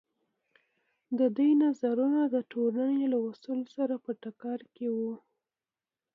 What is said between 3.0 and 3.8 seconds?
له اصولو